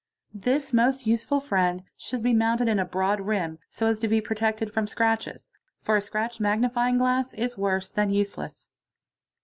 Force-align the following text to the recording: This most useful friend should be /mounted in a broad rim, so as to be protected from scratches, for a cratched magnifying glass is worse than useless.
This 0.33 0.73
most 0.73 1.05
useful 1.05 1.39
friend 1.39 1.83
should 1.95 2.23
be 2.23 2.33
/mounted 2.33 2.67
in 2.67 2.79
a 2.79 2.85
broad 2.85 3.19
rim, 3.21 3.59
so 3.69 3.85
as 3.85 3.99
to 3.99 4.07
be 4.07 4.19
protected 4.19 4.73
from 4.73 4.87
scratches, 4.87 5.51
for 5.83 5.95
a 5.95 6.01
cratched 6.01 6.39
magnifying 6.39 6.97
glass 6.97 7.35
is 7.35 7.55
worse 7.55 7.91
than 7.91 8.09
useless. 8.09 8.69